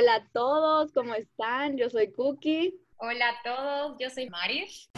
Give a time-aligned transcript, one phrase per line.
[0.00, 1.76] Hola a todos, ¿cómo están?
[1.76, 2.74] Yo soy Cookie.
[2.96, 4.88] Hola a todos, yo soy Marish.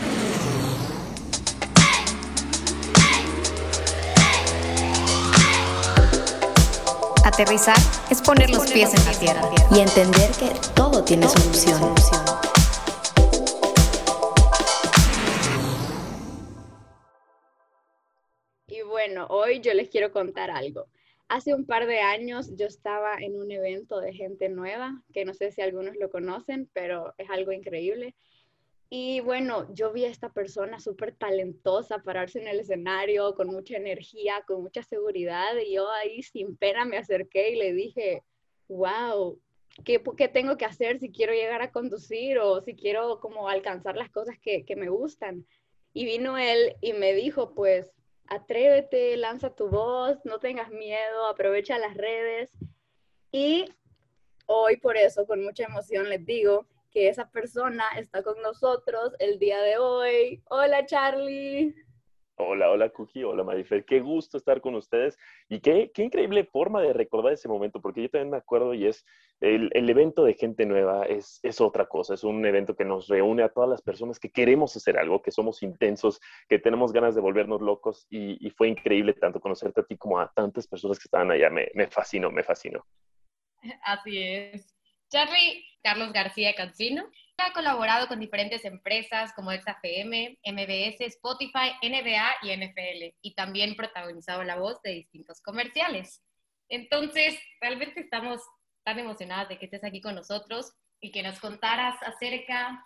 [7.25, 7.77] Aterrizar
[8.13, 11.81] es poner los pies en la tierra y entender que todo tiene solución.
[18.69, 20.87] Y bueno, hoy yo les quiero contar algo.
[21.33, 25.33] Hace un par de años yo estaba en un evento de gente nueva, que no
[25.33, 28.15] sé si algunos lo conocen, pero es algo increíble.
[28.91, 33.79] Y bueno, yo vi a esta persona súper talentosa pararse en el escenario con mucha
[33.79, 38.23] energía, con mucha seguridad, y yo ahí sin pena me acerqué y le dije,
[38.69, 39.41] wow,
[39.87, 43.97] ¿qué, qué tengo que hacer si quiero llegar a conducir o si quiero como alcanzar
[43.97, 45.47] las cosas que, que me gustan?
[45.95, 47.91] Y vino él y me dijo, pues,
[48.33, 52.51] atrévete, lanza tu voz, no tengas miedo, aprovecha las redes.
[53.31, 53.67] Y
[54.47, 59.39] hoy por eso, con mucha emoción, les digo que esa persona está con nosotros el
[59.39, 60.43] día de hoy.
[60.49, 61.75] Hola Charlie.
[62.37, 65.19] Hola, hola Cookie, hola Marifer, qué gusto estar con ustedes
[65.51, 68.87] y qué, qué, increíble forma de recordar ese momento, porque yo también me acuerdo y
[68.87, 69.05] es
[69.41, 73.09] el, el, evento de gente nueva, es, es otra cosa, es un evento que nos
[73.09, 77.15] reúne a todas las personas que queremos hacer algo, que somos intensos, que tenemos ganas
[77.15, 81.05] de volvernos locos y, fue increíble tanto conocerte a ti como a tantas personas que
[81.05, 82.85] estaban allá, me, me fascinó, me fascinó.
[83.85, 84.75] Así es.
[85.11, 87.05] Charlie Carlos García Cancino.
[87.39, 94.45] Ha colaborado con diferentes empresas como XFM, MBS, Spotify, NBA y NFL, y también protagonizado
[94.45, 96.23] la voz de distintos comerciales.
[96.69, 98.41] Entonces, realmente estamos
[98.85, 102.85] tan emocionadas de que estés aquí con nosotros y que nos contaras acerca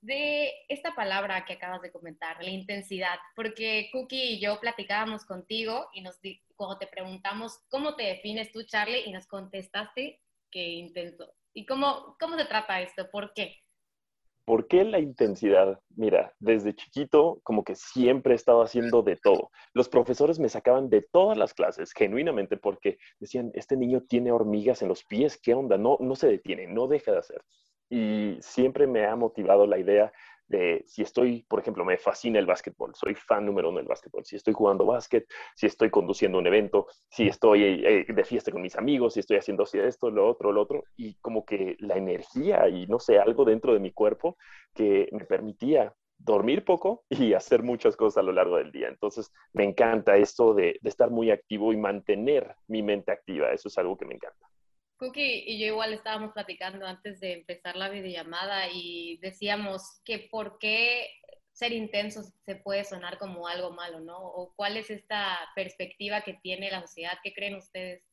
[0.00, 5.88] de esta palabra que acabas de comentar, la intensidad, porque Cookie y yo platicábamos contigo
[5.92, 6.18] y nos
[6.54, 12.16] cuando te preguntamos cómo te defines tú, Charlie, y nos contestaste que intento ¿Y cómo,
[12.20, 13.10] cómo se trata esto?
[13.10, 13.60] ¿Por qué?
[14.48, 15.78] ¿Por qué la intensidad?
[15.94, 19.50] Mira, desde chiquito como que siempre he estado haciendo de todo.
[19.74, 24.80] Los profesores me sacaban de todas las clases, genuinamente, porque decían, este niño tiene hormigas
[24.80, 25.76] en los pies, ¿qué onda?
[25.76, 27.42] No, no se detiene, no deja de hacer.
[27.90, 30.10] Y siempre me ha motivado la idea
[30.48, 34.24] de si estoy, por ejemplo, me fascina el básquetbol, soy fan número uno del básquetbol,
[34.24, 38.62] si estoy jugando básquet, si estoy conduciendo un evento, si estoy eh, de fiesta con
[38.62, 41.96] mis amigos, si estoy haciendo así esto, lo otro, lo otro, y como que la
[41.96, 44.36] energía y no sé, algo dentro de mi cuerpo
[44.74, 48.88] que me permitía dormir poco y hacer muchas cosas a lo largo del día.
[48.88, 53.68] Entonces, me encanta esto de, de estar muy activo y mantener mi mente activa, eso
[53.68, 54.48] es algo que me encanta.
[54.98, 60.58] Cookie y yo igual estábamos platicando antes de empezar la videollamada y decíamos que por
[60.58, 61.08] qué
[61.52, 64.18] ser intenso se puede sonar como algo malo, ¿no?
[64.18, 68.04] O cuál es esta perspectiva que tiene la sociedad, ¿qué creen ustedes?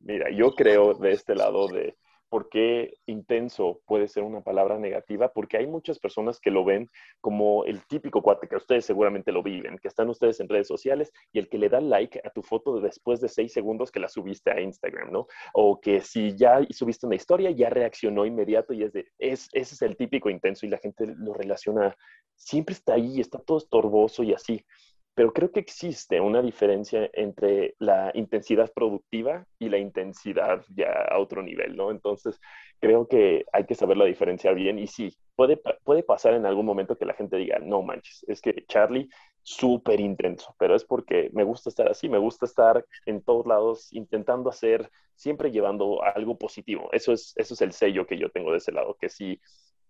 [0.00, 1.96] Mira, yo creo de este lado de
[2.34, 6.90] por qué intenso puede ser una palabra negativa, porque hay muchas personas que lo ven
[7.20, 11.12] como el típico cuate, que ustedes seguramente lo viven, que están ustedes en redes sociales
[11.32, 14.08] y el que le da like a tu foto después de seis segundos que la
[14.08, 15.28] subiste a Instagram, ¿no?
[15.52, 19.76] O que si ya subiste una historia, ya reaccionó inmediato y es de, es, ese
[19.76, 21.96] es el típico intenso y la gente lo relaciona,
[22.34, 24.66] siempre está ahí, está todo estorboso y así
[25.14, 31.18] pero creo que existe una diferencia entre la intensidad productiva y la intensidad ya a
[31.18, 31.90] otro nivel, ¿no?
[31.90, 32.40] Entonces,
[32.80, 36.66] creo que hay que saber la diferencia bien y sí, puede, puede pasar en algún
[36.66, 39.08] momento que la gente diga, no manches, es que Charlie,
[39.42, 43.92] súper intenso, pero es porque me gusta estar así, me gusta estar en todos lados
[43.92, 46.88] intentando hacer, siempre llevando algo positivo.
[46.92, 49.40] Eso es, eso es el sello que yo tengo de ese lado, que si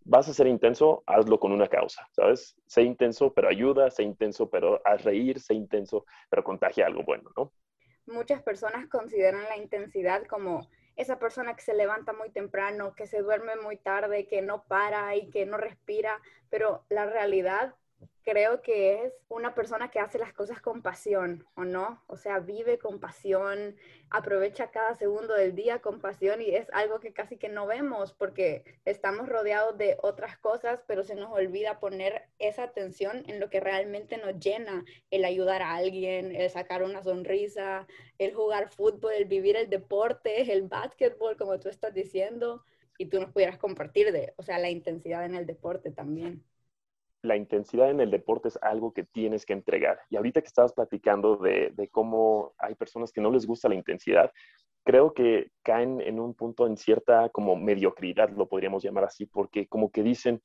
[0.04, 2.56] vas a ser intenso, hazlo con una causa, ¿sabes?
[2.66, 7.30] Sé intenso, pero ayuda, sé intenso, pero haz reír, sé intenso, pero contagia algo bueno,
[7.36, 7.52] ¿no?
[8.06, 13.22] Muchas personas consideran la intensidad como esa persona que se levanta muy temprano, que se
[13.22, 17.74] duerme muy tarde, que no para y que no respira, pero la realidad
[18.24, 22.02] creo que es una persona que hace las cosas con pasión, ¿o no?
[22.06, 23.76] O sea, vive con pasión,
[24.10, 28.14] aprovecha cada segundo del día con pasión y es algo que casi que no vemos
[28.14, 33.50] porque estamos rodeados de otras cosas, pero se nos olvida poner esa atención en lo
[33.50, 37.86] que realmente nos llena, el ayudar a alguien, el sacar una sonrisa,
[38.18, 42.64] el jugar fútbol, el vivir el deporte, el básquetbol, como tú estás diciendo,
[42.96, 46.44] y tú nos pudieras compartir de, o sea, la intensidad en el deporte también
[47.24, 49.98] la intensidad en el deporte es algo que tienes que entregar.
[50.10, 54.30] Y ahorita que estabas platicando de, cómo hay personas que no les gusta la intensidad,
[54.84, 59.66] creo que caen en un punto en cierta como mediocridad, lo podríamos llamar así, porque
[59.66, 60.42] como que dicen,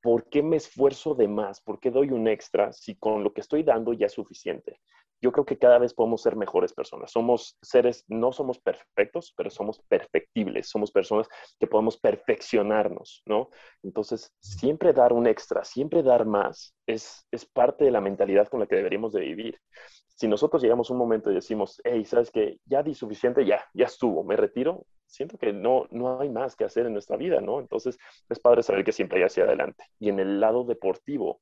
[0.00, 1.60] ¿por qué me esfuerzo de más?
[1.60, 4.80] ¿Por qué doy un extra si con lo que estoy dando ya es suficiente?
[5.20, 7.12] Yo creo que cada vez podemos ser mejores personas.
[7.12, 10.68] Somos seres, no somos perfectos, pero somos perfectibles.
[10.68, 11.28] Somos personas
[11.58, 13.50] que podemos perfeccionarnos, ¿no?
[13.82, 18.60] Entonces, siempre dar un extra, siempre dar más, es, es parte de la mentalidad con
[18.60, 19.58] la que deberíamos de vivir.
[20.06, 22.58] Si nosotros llegamos a un momento y decimos, hey, ¿sabes qué?
[22.66, 26.64] Ya di suficiente, ya, ya estuvo, me retiro, siento que no, no hay más que
[26.64, 27.60] hacer en nuestra vida, ¿no?
[27.60, 29.84] Entonces, es padre saber que siempre hay hacia adelante.
[29.98, 31.40] Y en el lado deportivo,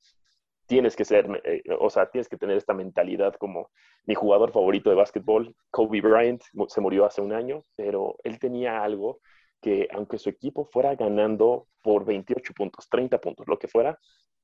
[0.68, 3.70] tienes que ser, eh, o sea, tienes que tener esta mentalidad como
[4.04, 8.82] mi jugador favorito de básquetbol, Kobe Bryant, se murió hace un año, pero él tenía
[8.82, 9.20] algo
[9.60, 13.98] que aunque su equipo fuera ganando por 28 puntos, 30 puntos, lo que fuera,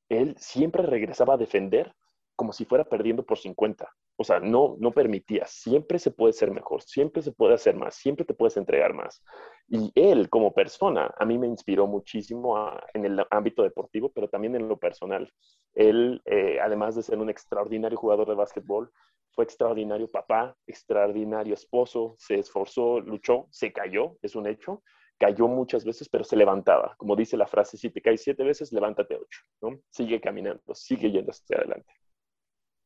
[0.09, 1.95] él siempre regresaba a defender
[2.37, 3.89] como si fuera perdiendo por 50.
[4.17, 5.45] O sea, no, no permitía.
[5.47, 9.23] Siempre se puede ser mejor, siempre se puede hacer más, siempre te puedes entregar más.
[9.69, 14.55] Y él como persona a mí me inspiró muchísimo en el ámbito deportivo, pero también
[14.55, 15.33] en lo personal.
[15.73, 18.91] Él, eh, además de ser un extraordinario jugador de básquetbol,
[19.31, 24.83] fue extraordinario papá, extraordinario esposo, se esforzó, luchó, se cayó, es un hecho,
[25.19, 26.95] cayó muchas veces, pero se levantaba.
[26.97, 29.81] Como dice la frase, si te caes siete veces, levántate ocho, ¿no?
[29.91, 31.93] Sigue caminando, sigue yendo hacia adelante.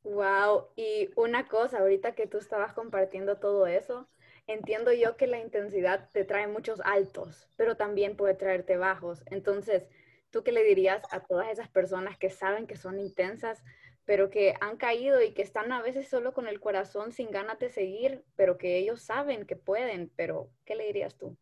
[0.04, 4.08] Wow, y una cosa, ahorita que tú estabas compartiendo todo eso,
[4.48, 9.22] entiendo yo que la intensidad te trae muchos altos, pero también puede traerte bajos.
[9.26, 9.88] Entonces,
[10.30, 13.62] ¿tú qué le dirías a todas esas personas que saben que son intensas,
[14.04, 17.58] pero que han caído y que están a veces solo con el corazón sin ganas
[17.58, 21.36] de seguir, pero que ellos saben que pueden, pero ¿qué le dirías tú?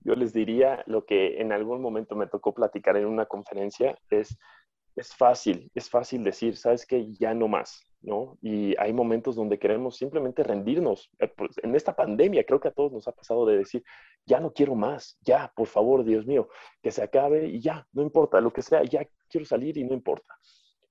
[0.00, 4.36] Yo les diría lo que en algún momento me tocó platicar en una conferencia, es
[4.96, 8.38] es fácil, es fácil decir, sabes que ya no más, ¿no?
[8.40, 11.10] Y hay momentos donde queremos simplemente rendirnos.
[11.18, 13.84] Eh, pues, en esta pandemia creo que a todos nos ha pasado de decir,
[14.24, 16.48] ya no quiero más, ya, por favor, Dios mío,
[16.82, 19.92] que se acabe y ya, no importa, lo que sea, ya quiero salir y no
[19.92, 20.34] importa.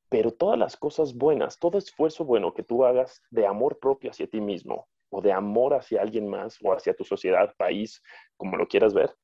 [0.10, 4.28] Pero todas las cosas buenas, todo esfuerzo bueno que tú hagas de amor propio hacia
[4.28, 8.04] ti mismo o de amor hacia alguien más o hacia tu sociedad, país,
[8.38, 9.16] como lo quieras ver,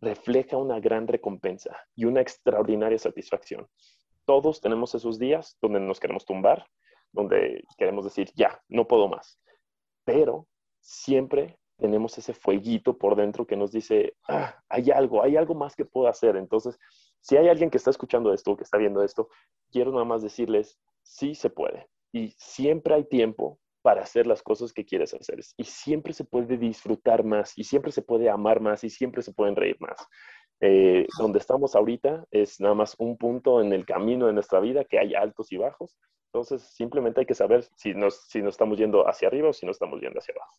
[0.00, 3.68] refleja una gran recompensa y una extraordinaria satisfacción
[4.24, 6.66] todos tenemos esos días donde nos queremos tumbar,
[7.14, 9.38] donde queremos decir, ya, no puedo más.
[10.04, 10.46] Pero
[10.80, 15.74] siempre tenemos ese fueguito por dentro que nos dice, ah, hay algo, hay algo más
[15.74, 16.36] que puedo hacer.
[16.36, 16.78] Entonces,
[17.20, 19.28] si hay alguien que está escuchando esto, que está viendo esto,
[19.70, 21.88] quiero nada más decirles, sí se puede.
[22.12, 25.40] Y siempre hay tiempo para hacer las cosas que quieres hacer.
[25.56, 29.32] Y siempre se puede disfrutar más, y siempre se puede amar más, y siempre se
[29.32, 30.06] pueden reír más.
[30.60, 34.84] Eh, donde estamos ahorita es nada más un punto en el camino de nuestra vida
[34.84, 35.98] que hay altos y bajos.
[36.34, 39.66] Entonces, simplemente hay que saber si nos, si nos estamos yendo hacia arriba o si
[39.66, 40.58] nos estamos yendo hacia abajo.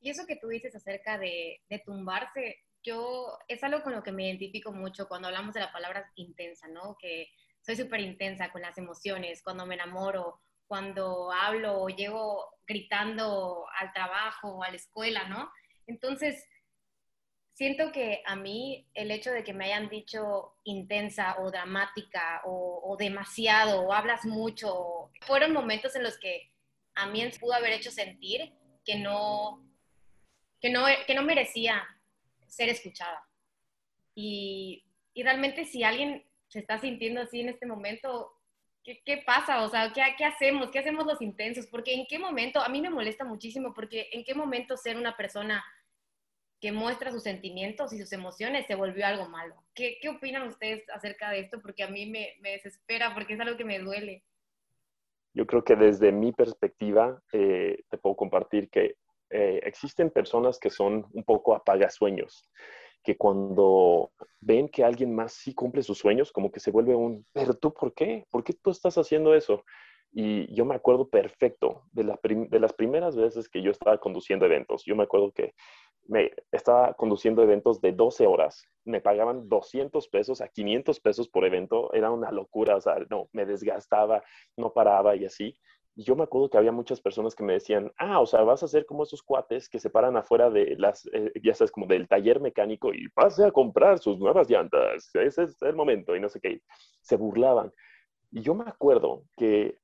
[0.00, 4.12] Y eso que tú dices acerca de, de tumbarse, yo es algo con lo que
[4.12, 6.96] me identifico mucho cuando hablamos de la palabra intensa, ¿no?
[6.98, 7.28] Que
[7.60, 13.92] soy súper intensa con las emociones, cuando me enamoro, cuando hablo o llego gritando al
[13.92, 15.50] trabajo o a la escuela, ¿no?
[15.86, 16.42] Entonces,
[17.56, 22.96] siento que a mí el hecho de que me hayan dicho intensa o dramática o,
[22.98, 26.52] demasiado o hablas mucho, fueron momentos en los que
[26.94, 28.52] a mí pudo haber hecho sentir
[28.84, 29.66] que no,
[30.60, 31.82] que no, que no merecía
[32.46, 33.26] ser escuchada.
[34.14, 38.32] Y, y, realmente si alguien se está sintiendo así en este momento,
[38.84, 39.62] ¿qué, qué pasa?
[39.62, 40.70] O sea, ¿qué, ¿qué hacemos?
[40.70, 41.66] ¿Qué hacemos los intensos?
[41.66, 45.16] Porque en qué momento, a mí me molesta muchísimo porque en qué momento ser una
[45.16, 45.64] persona
[46.60, 49.54] que muestra sus sentimientos y sus emociones se volvió algo malo.
[49.74, 51.60] ¿Qué, qué opinan ustedes acerca de esto?
[51.60, 54.22] Porque a mí me, me, desespera, porque es algo que me duele.
[55.34, 58.96] Yo creo que desde mi perspectiva eh, te puedo compartir que
[59.30, 62.48] eh, existen personas que son un poco apagasueños,
[63.02, 67.26] que cuando ven que alguien más sí cumple sus sueños, como que se vuelve un,
[67.32, 68.24] pero tú, ¿por qué?
[68.30, 69.62] ¿Por qué tú estás haciendo eso?
[70.12, 74.46] Y yo me acuerdo perfecto de, la de las primeras veces que yo estaba conduciendo
[74.46, 74.84] eventos.
[74.84, 75.52] Yo me acuerdo que
[76.08, 81.44] me estaba conduciendo eventos de 12 horas, me pagaban 200 pesos a 500 pesos por
[81.44, 84.22] evento, era una locura, o sea, no, me desgastaba,
[84.56, 85.56] no paraba y así.
[85.98, 88.62] Y yo me acuerdo que había muchas personas que me decían, ah, o sea, vas
[88.62, 91.86] a ser como esos cuates que se paran afuera de las, eh, ya sabes, como
[91.86, 96.20] del taller mecánico y pase a comprar sus nuevas llantas, ese es el momento y
[96.20, 96.60] no sé qué.
[97.00, 97.72] Se burlaban.
[98.30, 99.78] Y yo me acuerdo que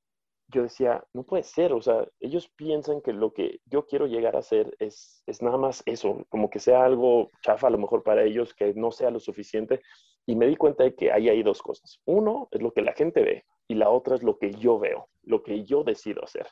[0.47, 4.35] yo decía, no puede ser, o sea, ellos piensan que lo que yo quiero llegar
[4.35, 8.03] a hacer es, es nada más eso, como que sea algo chafa a lo mejor
[8.03, 9.81] para ellos, que no sea lo suficiente.
[10.25, 11.99] Y me di cuenta de que ahí hay dos cosas.
[12.05, 15.09] Uno es lo que la gente ve y la otra es lo que yo veo,
[15.23, 16.47] lo que yo decido hacer.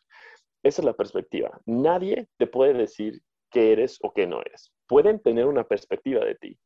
[0.64, 1.60] Esa es la perspectiva.
[1.66, 4.74] Nadie te puede decir qué eres o qué no eres.
[4.88, 6.58] Pueden tener una perspectiva de ti,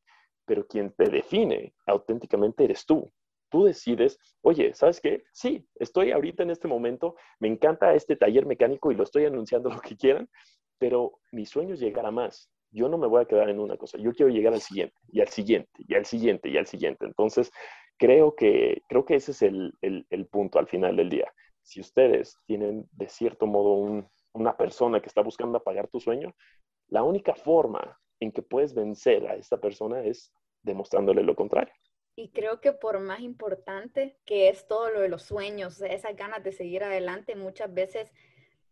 [0.45, 3.11] pero quien te define auténticamente eres tú
[3.55, 5.23] tú decides, oye, ¿sabes qué?
[5.31, 9.69] Sí, estoy ahorita en este momento, me encanta este taller mecánico y lo estoy anunciando
[9.73, 10.27] lo que quieran,
[10.77, 12.51] pero mi sueño es llegar a más.
[12.71, 15.21] Yo no me voy a quedar en una cosa, yo quiero llegar al siguiente, y
[15.21, 17.05] al siguiente, y al siguiente, y al siguiente.
[17.05, 17.49] Entonces,
[17.97, 21.31] creo que, creo que ese es el, el, punto al final del día.
[21.61, 26.35] Si ustedes tienen de cierto modo una persona que está buscando apagar tu sueño,
[26.89, 31.73] la única forma en que puedes vencer a esta persona es demostrándole lo contrario.
[32.15, 36.43] Y creo que por más importante que es todo lo de los sueños, esas ganas
[36.43, 38.11] de seguir adelante, muchas veces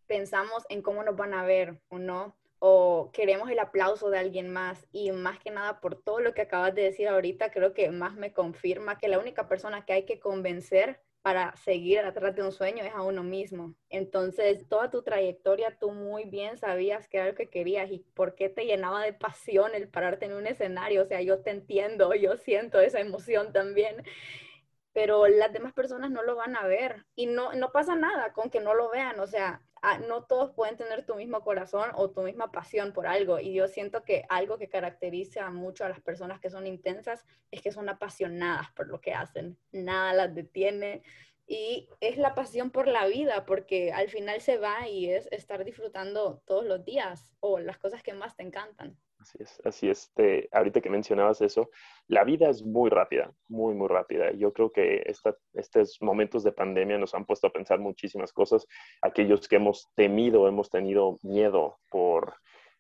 [0.08, 4.52] pensamos en cómo nos van a ver o no, o queremos el aplauso de alguien
[4.52, 4.88] más.
[4.94, 8.16] Y más que nada, por todo lo que acabas de decir ahorita, creo que más
[8.16, 12.52] me confirma que la única persona que hay que convencer para seguir atrás de un
[12.52, 13.74] sueño es a uno mismo.
[13.90, 18.36] Entonces, toda tu trayectoria, tú muy bien sabías qué era lo que querías y por
[18.36, 21.02] qué te llenaba de pasión el pararte en un escenario.
[21.04, 24.04] O sea, yo te entiendo, yo siento esa emoción también,
[24.94, 28.50] pero las demás personas no lo van a ver y no, no pasa nada con
[28.50, 29.20] que no lo vean.
[29.22, 33.06] O sea, Ah, no todos pueden tener tu mismo corazón o tu misma pasión por
[33.06, 33.42] algo.
[33.42, 37.62] Y yo siento que algo que caracteriza mucho a las personas que son intensas es
[37.62, 39.58] que son apasionadas por lo que hacen.
[39.74, 41.04] Nada las detiene.
[41.46, 45.66] Y es la pasión por la vida, porque al final se va y es estar
[45.66, 48.98] disfrutando todos los días o las cosas que más te encantan.
[49.24, 50.12] Así es, así es.
[50.52, 51.70] ahorita que mencionabas eso,
[52.08, 54.32] la vida es muy rápida, muy, muy rápida.
[54.34, 55.02] Yo creo que
[55.54, 58.68] estos momentos de pandemia nos han puesto a pensar muchísimas cosas.
[59.02, 62.34] Aquellos que hemos temido, hemos tenido miedo por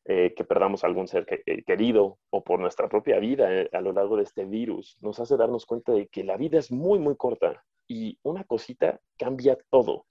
[0.03, 3.93] eh, que perdamos algún ser eh, querido o por nuestra propia vida eh, a lo
[3.93, 7.15] largo de este virus, nos hace darnos cuenta de que la vida es muy, muy
[7.15, 10.07] corta y una cosita cambia todo.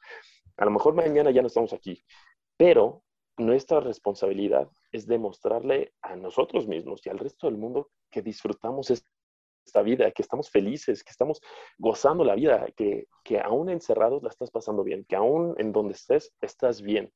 [0.57, 2.03] A lo mejor mañana ya no estamos aquí,
[2.57, 3.03] pero
[3.39, 9.83] nuestra responsabilidad es demostrarle a nosotros mismos y al resto del mundo que disfrutamos esta
[9.83, 11.41] vida, que estamos felices, que estamos
[11.79, 15.95] gozando la vida, que, que aún encerrados la estás pasando bien, que aún en donde
[15.95, 17.13] estés estás bien.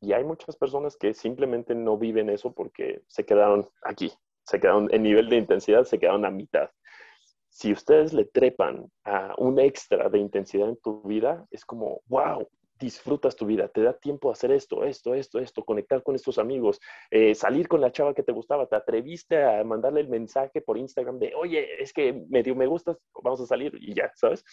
[0.00, 4.12] Y hay muchas personas que simplemente no viven eso porque se quedaron aquí,
[4.44, 6.70] se quedaron en nivel de intensidad, se quedaron a mitad.
[7.48, 12.46] Si ustedes le trepan a un extra de intensidad en tu vida, es como, wow,
[12.78, 16.38] disfrutas tu vida, te da tiempo a hacer esto, esto, esto, esto, conectar con estos
[16.38, 16.80] amigos,
[17.10, 20.78] eh, salir con la chava que te gustaba, te atreviste a mandarle el mensaje por
[20.78, 24.44] Instagram de, oye, es que me dio me gustas, vamos a salir y ya, ¿sabes?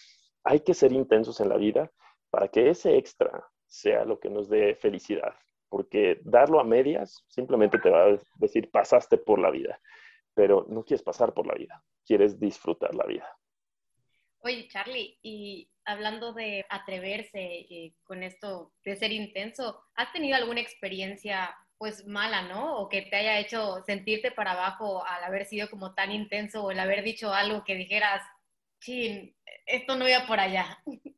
[0.44, 1.90] Hay que ser intensos en la vida
[2.30, 5.34] para que ese extra sea lo que nos dé felicidad,
[5.68, 9.80] porque darlo a medias simplemente te va a decir, pasaste por la vida,
[10.34, 13.26] pero no quieres pasar por la vida, quieres disfrutar la vida.
[14.46, 20.60] Oye, Charlie, y hablando de atreverse eh, con esto de ser intenso, ¿has tenido alguna
[20.60, 22.76] experiencia pues mala, ¿no?
[22.76, 26.70] O que te haya hecho sentirte para abajo al haber sido como tan intenso o
[26.70, 28.22] el haber dicho algo que dijeras,
[28.80, 29.34] chin,
[29.64, 30.78] esto no iba por allá.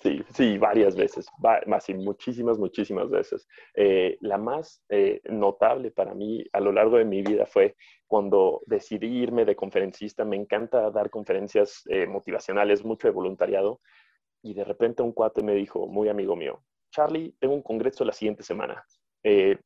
[0.00, 1.26] Sí, sí, varias veces,
[1.66, 3.48] más y muchísimas, muchísimas veces.
[3.74, 7.74] Eh, la más eh, notable para mí a lo largo de mi vida fue
[8.06, 10.24] cuando decidí irme de conferencista.
[10.24, 13.80] Me encanta dar conferencias eh, motivacionales, mucho de voluntariado.
[14.40, 16.62] Y de repente un cuate me dijo, muy amigo mío,
[16.92, 18.84] Charlie, tengo un congreso la siguiente semana.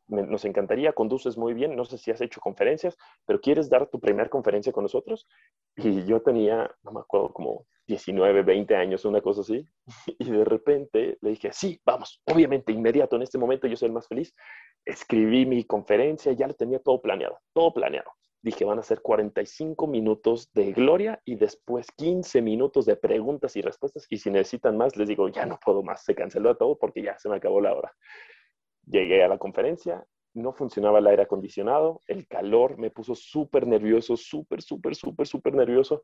[0.09, 2.97] nos encantaría, conduces muy bien, no sé si has hecho conferencias,
[3.27, 5.29] pero ¿quieres dar tu primera conferencia con nosotros?
[5.77, 9.67] Y yo tenía, no me acuerdo, como 19, 20 años, una cosa así.
[10.19, 13.93] Y de repente le dije, sí, vamos, obviamente, inmediato, en este momento yo soy el
[13.93, 14.35] más feliz.
[14.85, 18.11] Escribí mi conferencia, ya lo tenía todo planeado, todo planeado.
[18.43, 23.63] Dije, van a ser 45 minutos de gloria y después 15 minutos de preguntas y
[23.63, 24.05] respuestas.
[24.11, 27.17] Y si necesitan más, les digo, ya no puedo más, se canceló todo porque ya
[27.19, 27.93] se me acabó la hora.
[28.85, 34.17] Llegué a la conferencia, no funcionaba el aire acondicionado, el calor me puso súper nervioso,
[34.17, 36.03] súper, súper, súper, súper nervioso.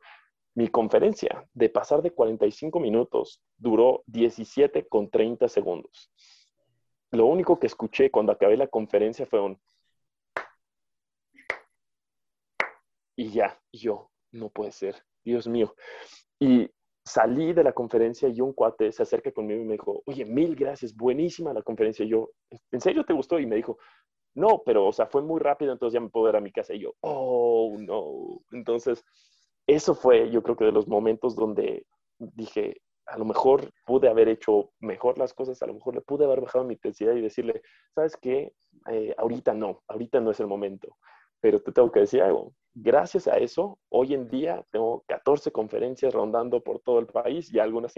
[0.59, 6.11] Mi conferencia, de pasar de 45 minutos, duró 17 con 30 segundos.
[7.13, 9.57] Lo único que escuché cuando acabé la conferencia fue un...
[13.15, 15.77] Y ya, yo, no puede ser, Dios mío.
[16.41, 16.69] Y
[17.05, 20.57] salí de la conferencia y un cuate se acerca conmigo y me dijo, oye, mil
[20.57, 22.05] gracias, buenísima la conferencia.
[22.05, 22.31] Yo,
[22.73, 23.39] ¿en serio te gustó?
[23.39, 23.79] Y me dijo,
[24.35, 26.75] no, pero, o sea, fue muy rápido, entonces ya me puedo ir a mi casa.
[26.75, 28.41] Y yo, oh, no.
[28.51, 29.05] Entonces,
[29.69, 31.87] eso fue, yo creo que de los momentos donde
[32.19, 36.25] dije, a lo mejor pude haber hecho mejor las cosas, a lo mejor le pude
[36.25, 37.61] haber bajado mi intensidad y decirle,
[37.95, 38.55] ¿sabes qué?
[38.91, 40.97] Eh, ahorita no, ahorita no es el momento.
[41.41, 42.55] Pero te tengo que decir algo.
[42.75, 47.59] Gracias a eso, hoy en día tengo 14 conferencias rondando por todo el país y
[47.59, 47.95] algunas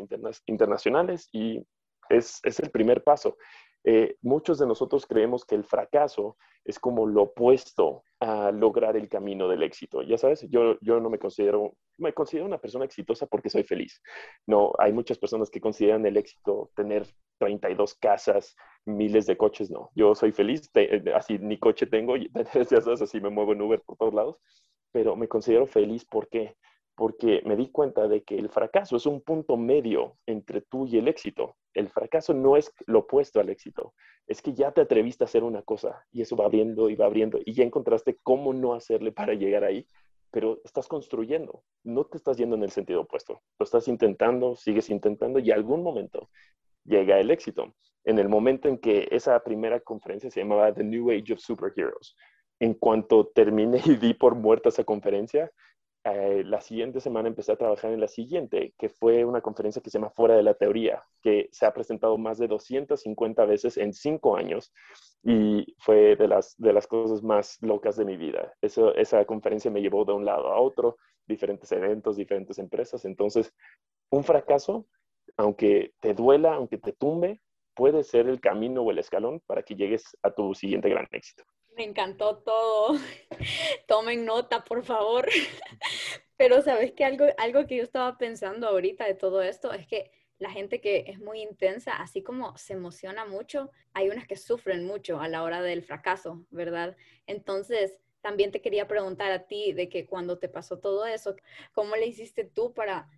[0.47, 1.65] internacionales y
[2.09, 3.37] es, es el primer paso.
[3.85, 9.09] Eh, muchos de nosotros creemos que el fracaso es como lo opuesto a lograr el
[9.09, 10.03] camino del éxito.
[10.03, 14.03] Ya sabes, yo, yo no me considero me considero una persona exitosa porque soy feliz.
[14.47, 17.07] No, hay muchas personas que consideran el éxito tener
[17.39, 19.71] 32 casas, miles de coches.
[19.71, 22.17] No, yo soy feliz, eh, así ni coche tengo,
[22.71, 24.37] ya sabes, así me muevo en Uber por todos lados,
[24.93, 26.57] pero me considero feliz porque
[27.00, 30.99] porque me di cuenta de que el fracaso es un punto medio entre tú y
[30.99, 31.57] el éxito.
[31.73, 33.95] El fracaso no es lo opuesto al éxito,
[34.26, 37.07] es que ya te atreviste a hacer una cosa y eso va abriendo y va
[37.07, 39.87] abriendo y ya encontraste cómo no hacerle para llegar ahí,
[40.30, 44.90] pero estás construyendo, no te estás yendo en el sentido opuesto, lo estás intentando, sigues
[44.90, 46.28] intentando y algún momento
[46.85, 47.73] llega el éxito.
[48.04, 52.14] En el momento en que esa primera conferencia se llamaba The New Age of Superheroes,
[52.59, 55.50] en cuanto terminé y di por muerta esa conferencia,
[56.04, 59.90] eh, la siguiente semana empecé a trabajar en la siguiente, que fue una conferencia que
[59.90, 63.92] se llama Fuera de la Teoría, que se ha presentado más de 250 veces en
[63.92, 64.73] cinco años
[65.23, 68.54] y fue de las, de las cosas más locas de mi vida.
[68.62, 73.04] Esa conferencia me llevó de un lado a otro, diferentes eventos, diferentes empresas.
[73.04, 73.52] Entonces,
[74.11, 74.87] un fracaso,
[75.37, 77.42] aunque te duela, aunque te tumbe,
[77.75, 81.45] puede ser el camino o el escalón para que llegues a tu siguiente gran éxito.
[81.81, 82.99] Me encantó todo.
[83.89, 85.27] Tomen nota, por favor.
[86.37, 90.11] Pero sabes que algo, algo que yo estaba pensando ahorita de todo esto es que
[90.39, 94.85] la gente que es muy intensa, así como se emociona mucho, hay unas que sufren
[94.85, 96.99] mucho a la hora del fracaso, ¿verdad?
[97.27, 101.35] Entonces, también te quería preguntar a ti de que cuando te pasó todo eso,
[101.73, 103.09] ¿cómo le hiciste tú para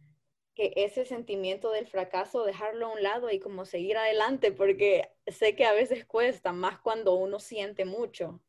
[0.55, 5.57] que ese sentimiento del fracaso, dejarlo a un lado y como seguir adelante, porque sé
[5.57, 8.41] que a veces cuesta, más cuando uno siente mucho.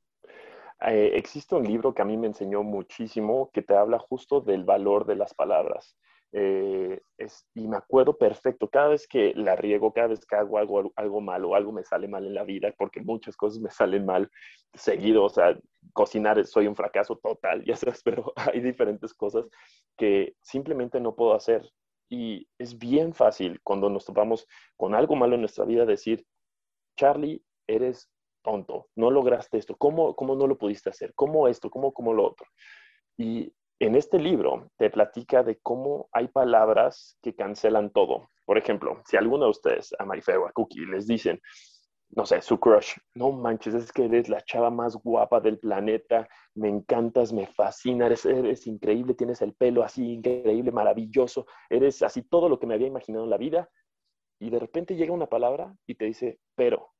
[0.85, 4.63] Eh, existe un libro que a mí me enseñó muchísimo que te habla justo del
[4.65, 5.95] valor de las palabras.
[6.35, 6.99] Eh,
[7.53, 11.21] y me acuerdo perfecto, cada vez que la riego, cada vez que hago algo, algo
[11.21, 14.29] malo, algo me sale mal en la vida, porque muchas cosas me salen mal
[14.73, 15.57] seguido, o sea,
[15.93, 19.45] cocinar soy un fracaso total, ya sabes, pero hay diferentes cosas
[19.95, 21.69] que simplemente no puedo hacer.
[22.09, 26.25] Y es bien fácil cuando nos topamos con algo malo en nuestra vida decir,
[26.97, 28.09] Charlie, eres
[28.43, 31.13] tonto, no lograste esto, ¿cómo, cómo no lo pudiste hacer?
[31.15, 31.69] ¿Cómo esto?
[31.69, 32.45] ¿Cómo, cómo lo otro?
[33.17, 38.29] Y en este libro te platica de cómo hay palabras que cancelan todo.
[38.45, 41.41] Por ejemplo, si alguno de ustedes, a Marifer o a Cookie, les dicen,
[42.15, 46.27] no sé, su crush, no manches, es que eres la chava más guapa del planeta,
[46.53, 52.21] me encantas, me fascina, eres, eres, increíble, tienes el pelo así increíble, maravilloso, eres así
[52.21, 53.69] todo lo que me había imaginado en la vida,
[54.39, 56.92] y de repente llega una palabra y te dice, pero.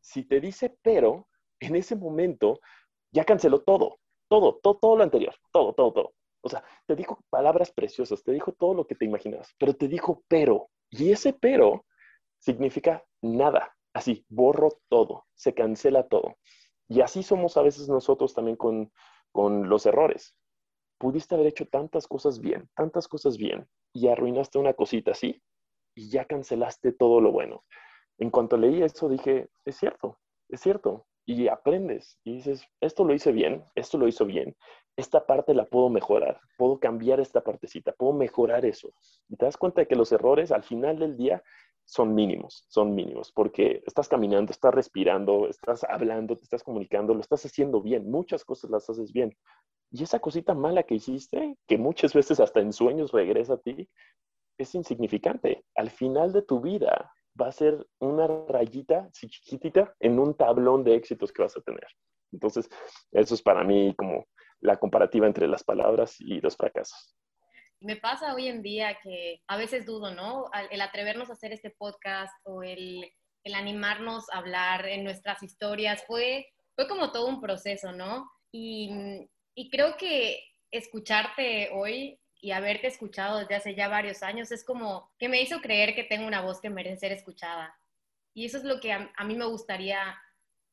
[0.00, 1.28] Si te dice pero,
[1.60, 2.60] en ese momento
[3.12, 6.12] ya canceló todo, todo, todo, todo lo anterior, todo, todo, todo.
[6.42, 9.88] O sea, te dijo palabras preciosas, te dijo todo lo que te imaginabas, pero te
[9.88, 10.70] dijo pero.
[10.90, 11.84] Y ese pero
[12.38, 16.36] significa nada, así, borro todo, se cancela todo.
[16.88, 18.92] Y así somos a veces nosotros también con,
[19.32, 20.34] con los errores.
[20.98, 25.42] Pudiste haber hecho tantas cosas bien, tantas cosas bien, y arruinaste una cosita así,
[25.94, 27.64] y ya cancelaste todo lo bueno.
[28.20, 31.06] En cuanto leí eso, dije, es cierto, es cierto.
[31.24, 34.56] Y aprendes y dices, esto lo hice bien, esto lo hizo bien,
[34.96, 38.92] esta parte la puedo mejorar, puedo cambiar esta partecita, puedo mejorar eso.
[39.28, 41.42] Y te das cuenta de que los errores al final del día
[41.84, 47.20] son mínimos, son mínimos, porque estás caminando, estás respirando, estás hablando, te estás comunicando, lo
[47.20, 49.34] estás haciendo bien, muchas cosas las haces bien.
[49.90, 53.88] Y esa cosita mala que hiciste, que muchas veces hasta en sueños regresa a ti,
[54.58, 55.64] es insignificante.
[55.74, 60.94] Al final de tu vida va a ser una rayita chiquitita en un tablón de
[60.94, 61.86] éxitos que vas a tener.
[62.32, 62.68] Entonces,
[63.12, 64.26] eso es para mí como
[64.60, 67.16] la comparativa entre las palabras y los fracasos.
[67.80, 70.44] Me pasa hoy en día que a veces dudo, ¿no?
[70.70, 73.10] El atrevernos a hacer este podcast o el,
[73.42, 78.30] el animarnos a hablar en nuestras historias fue, fue como todo un proceso, ¿no?
[78.52, 78.90] Y,
[79.54, 85.10] y creo que escucharte hoy y haberte escuchado desde hace ya varios años es como
[85.18, 87.74] que me hizo creer que tengo una voz que merece ser escuchada.
[88.34, 90.18] Y eso es lo que a, mí me gustaría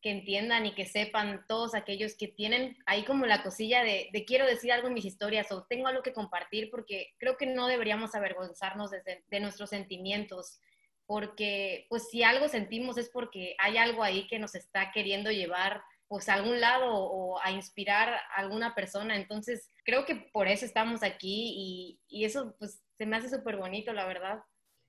[0.01, 4.45] que entiendan y que sepan todos aquellos que tienen ahí como la cosilla de, quiero
[4.45, 8.13] decir algo en mis historias o tengo algo que compartir, porque creo que no deberíamos
[8.13, 10.59] avergonzarnos de nuestros sentimientos,
[11.07, 15.81] porque pues si algo sentimos es porque hay algo ahí que nos está queriendo llevar
[16.07, 19.15] pues a algún lado o a inspirar a alguna persona.
[19.15, 23.57] Entonces creo que por eso estamos aquí y, y eso pues se me hace súper
[23.57, 24.39] bonito, la verdad.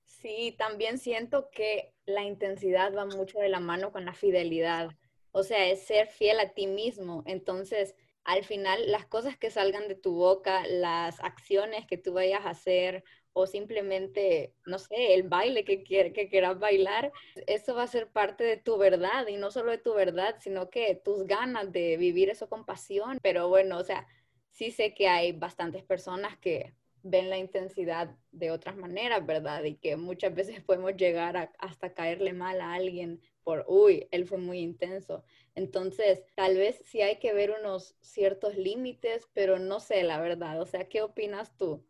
[0.05, 4.91] Sí, también siento que la intensidad va mucho de la mano con la fidelidad.
[5.33, 7.23] O sea, es ser fiel a ti mismo.
[7.27, 12.45] Entonces, al final, las cosas que salgan de tu boca, las acciones que tú vayas
[12.45, 17.13] a hacer o simplemente, no sé, el baile que, que quieras bailar,
[17.47, 20.71] eso va a ser parte de tu verdad y no solo de tu verdad, sino
[20.71, 23.19] que tus ganas de vivir eso con pasión.
[23.23, 24.07] Pero bueno, o sea,
[24.51, 29.65] sí sé que hay bastantes personas que ven la intensidad de otras maneras, ¿verdad?
[29.65, 34.27] Y que muchas veces podemos llegar a, hasta caerle mal a alguien por, uy, él
[34.27, 35.25] fue muy intenso.
[35.55, 40.61] Entonces, tal vez sí hay que ver unos ciertos límites, pero no sé, la verdad.
[40.61, 41.85] O sea, ¿qué opinas tú?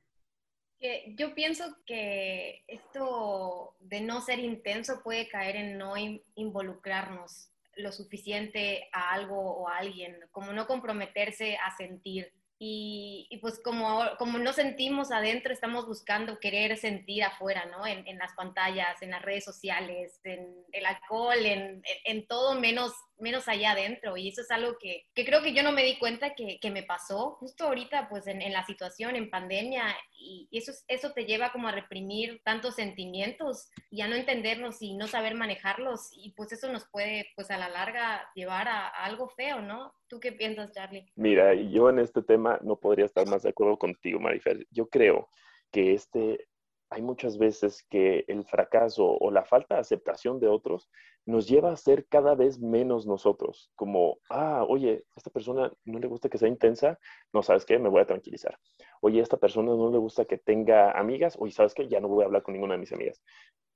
[1.16, 5.94] Yo pienso que esto de no ser intenso puede caer en no
[6.34, 13.60] involucrarnos lo suficiente a algo o a alguien, como no comprometerse a sentir y, pues
[13.62, 17.86] como, como no sentimos adentro, estamos buscando querer sentir afuera, ¿no?
[17.86, 23.48] En, las pantallas, en las redes sociales, en el alcohol, en, en, todo menos, menos
[23.48, 24.16] allá adentro.
[24.16, 26.70] Y eso es algo que, que creo que yo no me di cuenta que, que
[26.70, 29.84] me pasó justo ahorita, pues en, la situación, en pandemia.
[30.18, 34.94] Y eso, eso te lleva como a reprimir tantos sentimientos y a no entendernos y
[34.94, 36.10] no saber manejarlos.
[36.12, 39.94] Y pues eso nos puede, pues a la larga, llevar a, a algo feo, ¿no?
[40.08, 41.06] ¿Tú qué piensas, Charlie?
[41.16, 44.66] Mira, yo en este tema no podría estar más de acuerdo contigo, Marifer.
[44.70, 45.28] Yo creo
[45.70, 46.47] que este,
[46.90, 50.90] hay muchas veces que el fracaso o la falta de aceptación de otros
[51.26, 53.70] nos lleva a ser cada vez menos nosotros.
[53.74, 56.98] Como, ah, oye, esta persona no le gusta que sea intensa,
[57.32, 58.58] no sabes qué, me voy a tranquilizar.
[59.02, 62.22] Oye, esta persona no le gusta que tenga amigas, oye, sabes qué, ya no voy
[62.22, 63.22] a hablar con ninguna de mis amigas.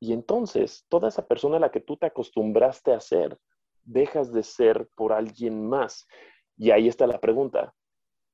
[0.01, 3.39] Y entonces, toda esa persona a la que tú te acostumbraste a ser,
[3.85, 6.07] dejas de ser por alguien más.
[6.57, 7.75] Y ahí está la pregunta,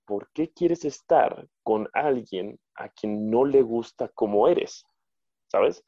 [0.08, 4.86] ¿por qué quieres estar con alguien a quien no le gusta como eres?
[5.48, 5.84] ¿Sabes?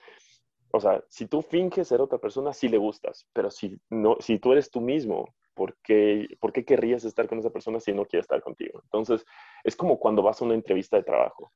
[0.72, 4.38] O sea, si tú finges ser otra persona, sí le gustas, pero si, no, si
[4.38, 8.04] tú eres tú mismo, ¿por qué, ¿por qué querrías estar con esa persona si no
[8.04, 8.82] quiere estar contigo?
[8.84, 9.24] Entonces,
[9.64, 11.50] es como cuando vas a una entrevista de trabajo.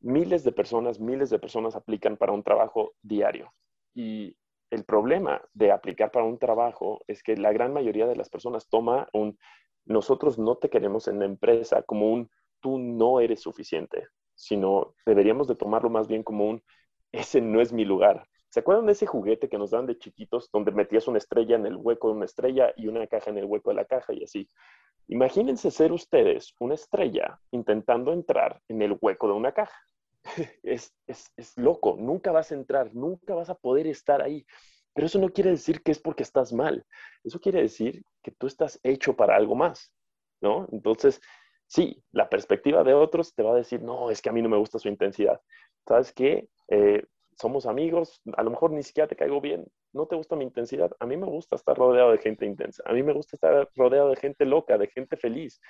[0.00, 3.52] Miles de personas, miles de personas aplican para un trabajo diario
[3.94, 4.36] y
[4.70, 8.68] el problema de aplicar para un trabajo es que la gran mayoría de las personas
[8.68, 9.38] toma un
[9.84, 15.48] nosotros no te queremos en la empresa como un tú no eres suficiente, sino deberíamos
[15.48, 16.62] de tomarlo más bien como un
[17.12, 18.26] ese no es mi lugar.
[18.48, 21.66] ¿Se acuerdan de ese juguete que nos dan de chiquitos donde metías una estrella en
[21.66, 24.24] el hueco de una estrella y una caja en el hueco de la caja y
[24.24, 24.48] así?
[25.08, 29.76] Imagínense ser ustedes una estrella intentando entrar en el hueco de una caja.
[30.62, 34.44] es, es, loco, nunca vas a entrar, nunca vas a poder estar ahí.
[34.94, 36.84] Pero eso no quiere decir que es porque estás mal,
[37.24, 39.92] eso quiere decir que tú estás hecho para algo más,
[40.40, 40.68] ¿no?
[40.72, 41.20] Entonces,
[41.66, 44.48] sí, la perspectiva de otros te va a decir, no, es que a mí no
[44.48, 45.40] me gusta su intensidad.
[45.86, 46.48] ¿Sabes qué?
[46.68, 47.04] Eh,
[47.38, 50.90] somos amigos, a lo mejor ni siquiera te caigo bien, no te gusta mi intensidad,
[51.00, 54.10] a mí me gusta estar rodeado de gente intensa, a mí me gusta estar rodeado
[54.10, 55.60] de gente loca, de gente feliz,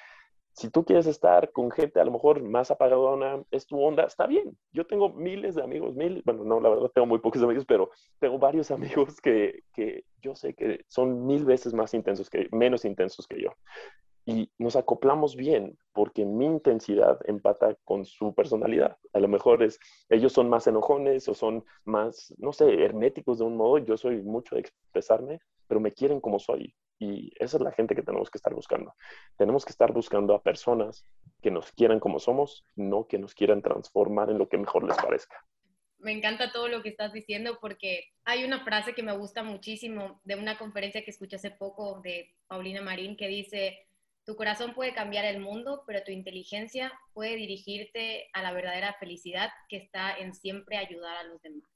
[0.55, 4.27] si tú quieres estar con gente a lo mejor más apagadona, es tu onda, está
[4.27, 4.57] bien.
[4.73, 7.91] Yo tengo miles de amigos, mil, bueno, no, la verdad tengo muy pocos amigos, pero
[8.19, 8.71] tengo varios
[9.07, 13.41] amigos que, que yo sé que son mil veces más intensos que, menos intensos que
[13.41, 13.51] yo.
[14.25, 18.97] Y nos acoplamos bien porque mi intensidad empata con su personalidad.
[19.13, 23.45] A lo mejor es, ellos son más enojones o son más, no sé, herméticos de
[23.45, 23.79] un modo.
[23.79, 26.73] Yo soy mucho de expresarme, pero me quieren como soy.
[27.03, 28.95] Y esa es la gente que tenemos que estar buscando.
[29.37, 31.05] Tenemos que estar buscando a personas
[31.43, 34.97] que nos quieran como somos, no que nos quieran transformar en lo que mejor les
[34.97, 35.45] parezca.
[35.99, 40.21] Me encanta todo lo que estás diciendo porque hay una frase que me gusta muchísimo
[40.23, 43.81] de una conferencia que escuché hace poco de Paulina Marín que dice,
[44.25, 49.51] tu corazón puede cambiar el mundo, pero tu inteligencia puede dirigirte a la verdadera felicidad
[49.69, 51.69] que está en siempre ayudar a los demás.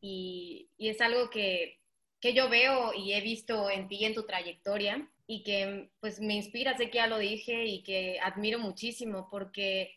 [0.00, 1.81] Y, y es algo que
[2.22, 6.34] que yo veo y he visto en ti en tu trayectoria y que pues me
[6.34, 9.96] inspira, sé que ya lo dije y que admiro muchísimo porque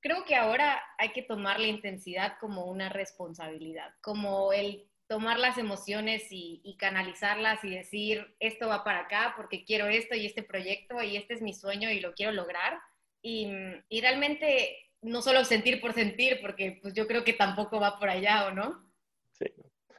[0.00, 5.58] creo que ahora hay que tomar la intensidad como una responsabilidad, como el tomar las
[5.58, 11.02] emociones y, canalizarlas y decir, esto va para acá porque quiero esto y este proyecto
[11.02, 12.78] y este es mi sueño y lo quiero lograr.
[13.20, 13.48] Y,
[13.88, 18.08] y realmente no solo sentir por sentir, porque pues yo creo que tampoco va por
[18.08, 18.83] allá, ¿o no?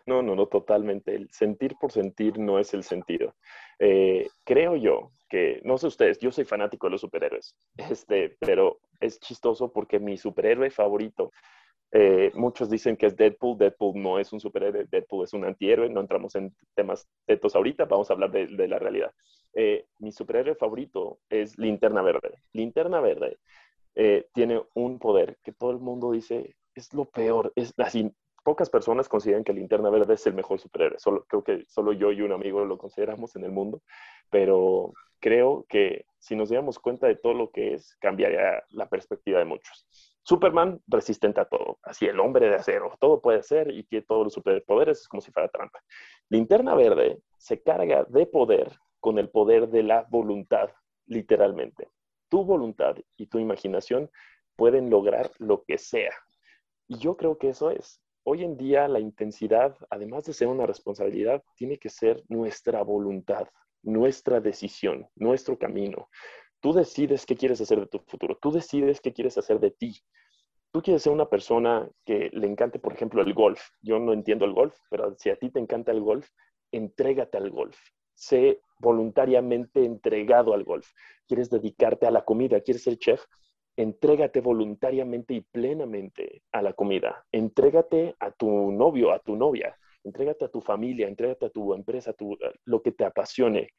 [0.06, 1.16] No, no, no, totalmente.
[1.16, 3.36] El sentir por sentir no es el sentido.
[3.80, 8.80] Eh, creo yo que, no sé ustedes, yo soy fanático de los superhéroes, este, pero
[9.00, 11.32] es chistoso porque mi superhéroe favorito,
[11.92, 15.90] eh, muchos dicen que es Deadpool, Deadpool no es un superhéroe, Deadpool es un antihéroe,
[15.90, 19.12] no entramos en temas tetos ahorita, vamos a hablar de, la realidad.
[19.54, 22.44] Eh, mi superhéroe favorito es Linterna Verde.
[22.54, 23.38] Linterna Verde
[24.34, 28.12] tiene un poder que todo el mundo dice es lo peor, es así,
[28.46, 31.00] pocas personas consideran que Linterna Verde es el mejor superhéroe.
[31.00, 33.82] Solo, creo que solo yo y un amigo lo consideramos en el mundo,
[34.30, 39.40] pero creo que si nos diéramos cuenta de todo lo que es, cambiaría la perspectiva
[39.40, 39.88] de muchos.
[40.22, 44.26] Superman resistente a todo, así el hombre de acero, todo puede ser y tiene todos
[44.26, 45.80] los superpoderes, es como si fuera trampa.
[46.30, 50.70] Linterna Verde se carga de poder con el poder de la voluntad,
[51.08, 51.90] literalmente.
[52.30, 54.12] Tu voluntad y tu imaginación
[54.56, 56.14] pueden lograr lo que sea.
[56.88, 58.05] Y yo creo que eso es.
[58.28, 63.48] Hoy en día la intensidad, además de ser una responsabilidad, tiene que ser nuestra voluntad,
[63.84, 66.10] nuestra decisión, nuestro camino.
[66.60, 70.02] Tú decides qué quieres hacer de tu futuro, tú decides qué quieres hacer de ti.
[70.72, 73.62] Tú quieres ser una persona que le encante, por ejemplo, el golf.
[73.84, 76.28] Yo no entiendo el golf, pero si a ti te encanta el golf,
[76.72, 77.78] entrégate al golf.
[78.16, 80.90] Sé voluntariamente entregado al golf.
[81.28, 83.24] Quieres dedicarte a la comida, quieres ser chef,
[83.78, 87.26] entrégate voluntariamente y plenamente a la comida.
[87.32, 89.78] Entrégate a tu novio, a tu novia.
[90.04, 92.16] Entrégate a tu familia, entrégate a tu empresa, a
[92.66, 93.70] lo que te apasione.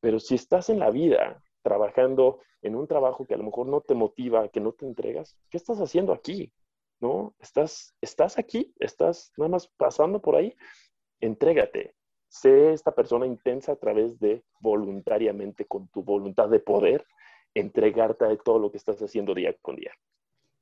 [0.00, 3.80] Pero si estás en la vida trabajando en un trabajo que a lo mejor no
[3.80, 6.52] te motiva, que no te entregas, ¿qué estás haciendo aquí?
[7.00, 7.34] ¿No?
[7.40, 8.72] ¿Estás, estás aquí?
[8.78, 10.54] ¿Estás nada más pasando por ahí?
[11.20, 11.94] Entrégate.
[12.28, 17.04] Sé esta persona intensa a través de voluntariamente, con tu voluntad de poder,
[17.54, 19.92] entregarte a todo lo que estás haciendo día con día.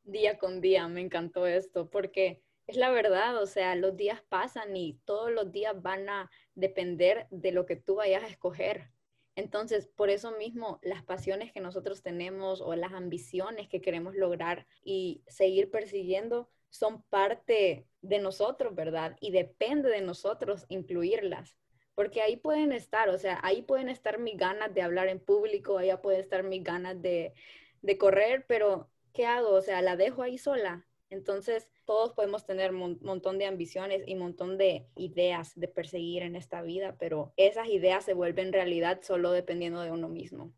[0.05, 4.77] Día con día, me encantó esto, porque es la verdad, o sea, los días pasan
[4.77, 8.91] y todos los días van a depender de lo que tú vayas a escoger.
[9.35, 14.67] Entonces, por eso mismo, las pasiones que nosotros tenemos o las ambiciones que queremos lograr
[14.85, 19.17] y seguir persiguiendo son parte de nosotros, ¿verdad?
[19.21, 21.57] Y depende de nosotros incluirlas
[21.95, 25.79] porque ahí pueden estar, o sea, ahí pueden estar mis ganas de hablar en público,
[25.79, 27.35] ahí pueden estar mis ganas de,
[27.83, 29.51] de correr, pero ¿qué hago?
[29.51, 30.87] O sea, la dejo ahí sola.
[31.11, 36.23] Entonces, todos podemos tener un montón de ambiciones y un montón de ideas de perseguir
[36.23, 40.55] en esta vida, pero esas ideas se vuelven realidad solo dependiendo de uno mismo.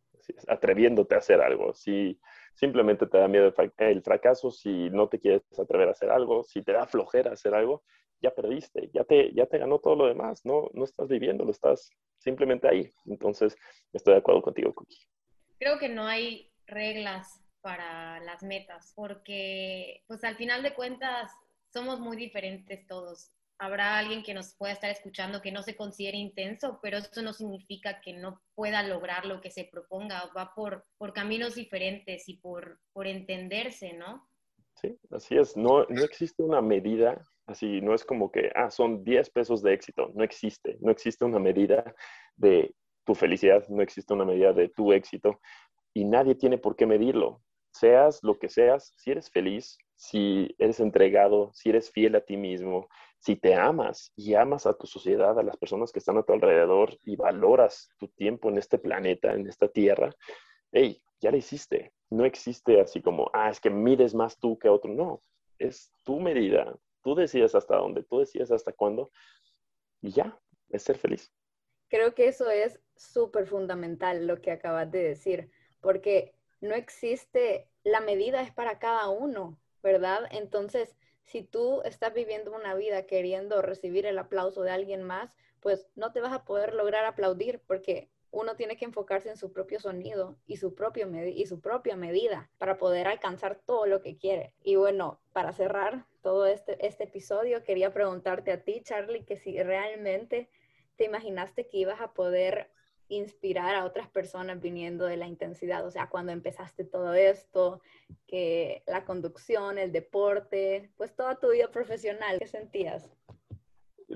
[0.47, 1.75] atreviéndote a hacer algo.
[1.75, 2.21] Si
[2.55, 6.63] simplemente te da miedo el fracaso, si no te quieres atrever a hacer algo, si
[6.63, 7.83] te da flojera hacer algo,
[8.25, 11.51] ya perdiste, ya te, ya te ganó todo lo demás, no, no estás viviendo, lo
[11.51, 12.91] estás simplemente ahí.
[13.05, 13.55] Entonces,
[13.93, 15.07] estoy de acuerdo contigo, Cookie.
[15.59, 21.31] Creo que no hay reglas para las metas, porque pues al final de cuentas
[21.71, 23.31] somos muy diferentes todos.
[23.59, 27.35] Habrá alguien que nos pueda estar escuchando que no se considere intenso, pero eso no
[27.35, 30.31] significa que no pueda lograr lo que se proponga.
[30.37, 34.27] Va por, por caminos diferentes y por, por entenderse, ¿no?
[34.77, 35.57] Sí, así es.
[35.57, 39.75] No, no existe una medida Así, no es como que, ah, son 10 pesos de
[39.75, 40.11] éxito.
[40.15, 40.79] No existe.
[40.81, 41.95] No existe una medida
[42.37, 45.41] de tu felicidad, no existe una medida de tu éxito
[45.93, 47.43] y nadie tiene por qué medirlo.
[47.71, 52.37] Seas lo que seas, si eres feliz, si eres entregado, si eres fiel a ti
[52.37, 56.23] mismo, si te amas y amas a tu sociedad, a las personas que están a
[56.23, 60.11] tu alrededor y valoras tu tiempo en este planeta, en esta tierra,
[60.73, 61.93] hey, ya lo hiciste.
[62.11, 64.93] No existe así como, ah, es que mides más tú que otro.
[64.93, 65.23] No,
[65.59, 69.13] es tu medida, tú decides hasta dónde, tú decides hasta cuándo
[70.01, 70.41] y ya,
[70.71, 71.33] es ser feliz.
[71.89, 78.01] Creo que eso es súper fundamental lo que acabas de decir, porque no existe, la
[78.01, 80.27] medida es para cada uno, ¿verdad?
[80.31, 85.87] Entonces, si tú estás viviendo una vida queriendo recibir el aplauso de alguien más, pues
[85.95, 89.79] no te vas a poder lograr aplaudir porque uno tiene que enfocarse en su propio
[89.81, 94.55] sonido y su, propio y su propia medida para poder alcanzar todo lo que quiere.
[94.63, 99.63] Y bueno, para cerrar todo este, este episodio, quería preguntarte a ti, Charlie, que si
[99.63, 100.51] realmente
[100.97, 102.71] te imaginaste que ibas a poder
[103.09, 107.81] inspirar a otras personas viniendo de la intensidad, o sea, cuando empezaste todo esto,
[108.27, 113.11] que la conducción, el deporte, pues toda tu vida profesional, ¿qué sentías?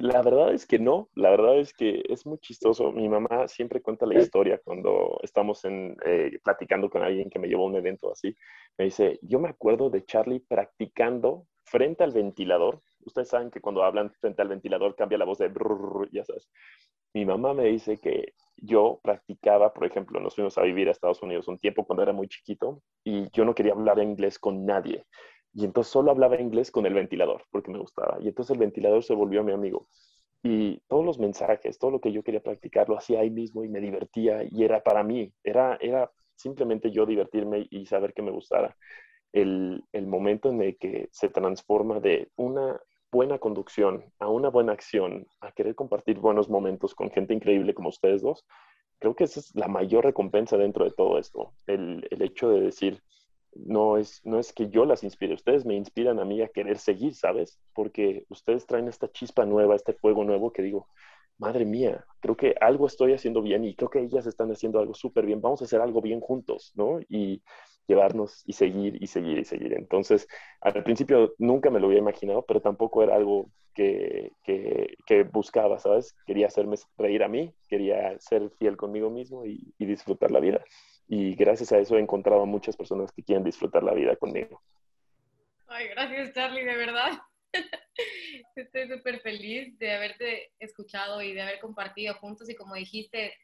[0.01, 2.93] La verdad es que no, la verdad es que es muy chistoso.
[2.93, 7.49] Mi mamá siempre cuenta la historia cuando estamos en, eh, platicando con alguien que me
[7.49, 8.33] llevó a un evento así.
[8.77, 12.81] Me dice, yo me acuerdo de Charlie practicando frente al ventilador.
[13.05, 16.49] Ustedes saben que cuando hablan frente al ventilador cambia la voz de brrr, ya sabes.
[17.13, 21.23] Mi mamá me dice que yo practicaba, por ejemplo, nos fuimos a vivir a Estados
[21.23, 25.05] Unidos un tiempo cuando era muy chiquito y yo no quería hablar inglés con nadie.
[25.59, 28.19] Y entonces solo hablaba inglés con el ventilador porque me gustaba.
[28.21, 29.89] Y entonces el ventilador se volvió mi amigo.
[30.41, 33.69] Y todos los mensajes, todo lo que yo quería practicar, lo hacía ahí mismo y
[33.69, 35.33] me divertía y era para mí.
[35.43, 38.77] Era, era simplemente yo divertirme y saber que me gustara.
[39.33, 44.73] El, el momento en el que se transforma de una buena conducción a una buena
[44.75, 48.47] acción, a querer compartir buenos momentos con gente increíble como ustedes dos,
[49.01, 51.53] creo que esa es la mayor recompensa dentro de todo esto.
[51.67, 53.03] El, el hecho de decir,
[53.67, 56.79] no es, no es que yo las inspire, ustedes me inspiran a mí a querer
[56.79, 57.59] seguir, ¿sabes?
[57.75, 60.89] Porque ustedes traen esta chispa nueva, este fuego nuevo que digo,
[61.39, 64.95] madre mía, creo que algo estoy haciendo bien y creo que ellas están haciendo algo
[64.95, 67.01] súper bien, vamos a hacer algo bien juntos, ¿no?
[67.09, 67.43] Y
[67.87, 69.73] llevarnos y seguir y seguir y seguir.
[69.75, 70.29] Entonces,
[70.61, 76.17] al principio nunca me lo había imaginado, pero tampoco era algo que, que, buscaba, ¿sabes?
[76.27, 80.65] Quería hacerme reír a mí, quería ser fiel conmigo mismo y disfrutar la vida
[81.09, 84.63] y gracias a eso he encontrado a muchas personas que quieren disfrutar la vida conmigo.
[85.67, 87.19] Ay, gracias Charlie, de verdad.
[88.55, 93.35] Estoy súper feliz de haberte escuchado y de haber compartido juntos y como dijiste,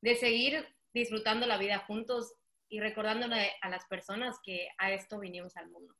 [0.00, 2.34] de seguir disfrutando la vida juntos
[2.68, 5.94] y recordándole a las personas que a esto vinimos al mundo.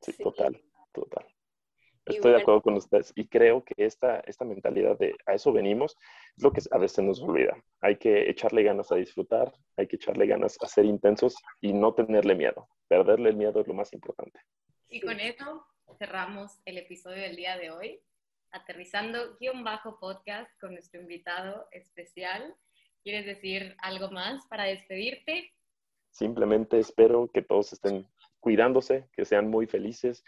[0.00, 0.62] Sí, total,
[0.92, 1.26] total.
[2.06, 5.96] Estoy de acuerdo con ustedes y creo que esta, esta mentalidad de a eso venimos
[6.36, 7.60] es lo que a veces nos olvida.
[7.80, 11.94] Hay que echarle ganas a disfrutar, hay que echarle ganas a ser intensos y no
[11.94, 12.68] tenerle miedo.
[12.86, 14.38] Perderle el miedo es lo más importante.
[14.88, 15.66] Y con eso
[15.98, 18.00] cerramos el episodio del día de hoy,
[18.52, 22.54] aterrizando guion bajo podcast con nuestro invitado especial.
[23.02, 25.52] ¿Quieres decir algo más para despedirte?
[26.10, 28.06] Simplemente espero que todos estén
[28.38, 30.22] cuidándose, que sean muy felices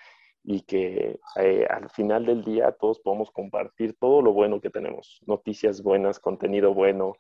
[0.51, 5.21] y que eh, al final del día todos podamos compartir todo lo bueno que tenemos,
[5.27, 7.17] noticias buenas, contenido bueno,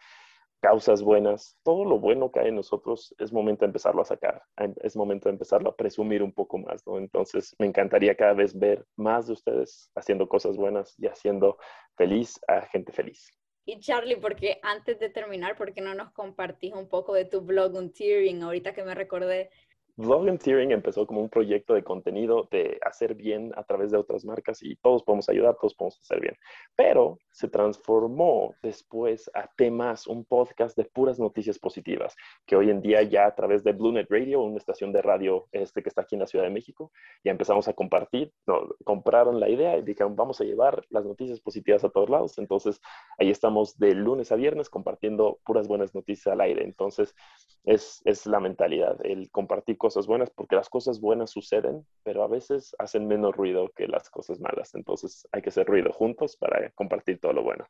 [0.62, 4.42] causas buenas, todo lo bueno que hay en nosotros es momento de empezarlo a sacar,
[4.82, 6.96] es momento de empezarlo a presumir un poco más, ¿no?
[6.96, 11.58] Entonces me encantaría cada vez ver más de ustedes haciendo cosas buenas y haciendo
[11.98, 13.30] feliz a gente feliz.
[13.66, 17.42] Y Charlie, porque antes de terminar, ¿por qué no nos compartís un poco de tu
[17.42, 18.42] blog un Tearing?
[18.42, 19.50] Ahorita que me recordé
[19.98, 24.62] Volunteering empezó como un proyecto de contenido de hacer bien a través de otras marcas
[24.62, 26.37] y todos podemos ayudar, todos podemos hacer bien.
[26.76, 32.14] Pero se transformó después a temas, un podcast de puras noticias positivas,
[32.46, 35.82] que hoy en día ya a través de BlueNet Radio, una estación de radio este
[35.82, 36.92] que está aquí en la Ciudad de México,
[37.24, 41.40] ya empezamos a compartir, no, compraron la idea y dijeron, vamos a llevar las noticias
[41.40, 42.38] positivas a todos lados.
[42.38, 42.80] Entonces,
[43.18, 46.62] ahí estamos de lunes a viernes compartiendo puras buenas noticias al aire.
[46.62, 47.16] Entonces,
[47.64, 52.29] es, es la mentalidad, el compartir cosas buenas, porque las cosas buenas suceden, pero a
[52.29, 54.74] veces hacen menos ruido que las cosas malas.
[54.74, 57.66] Entonces hay que hacer ruido juntos para compartir todo lo bueno.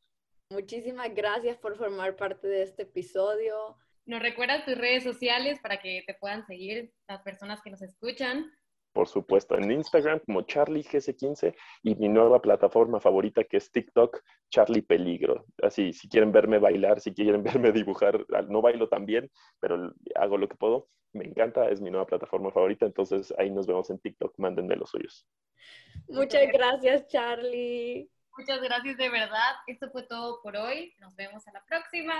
[0.50, 3.76] Muchísimas gracias por formar parte de este episodio.
[4.04, 8.50] ¿Nos recuerdas tus redes sociales para que te puedan seguir las personas que nos escuchan?
[8.98, 14.82] Por supuesto, en Instagram como CharlieGS15 y mi nueva plataforma favorita que es TikTok, Charlie
[14.82, 15.46] Peligro.
[15.62, 19.30] Así, si quieren verme bailar, si quieren verme dibujar, no bailo tan bien,
[19.60, 20.88] pero hago lo que puedo.
[21.12, 24.90] Me encanta, es mi nueva plataforma favorita, entonces ahí nos vemos en TikTok, mándenme los
[24.90, 25.28] suyos.
[26.08, 28.10] Muchas gracias, Charlie.
[28.36, 29.54] Muchas gracias de verdad.
[29.68, 30.92] Esto fue todo por hoy.
[30.98, 32.14] Nos vemos a la próxima.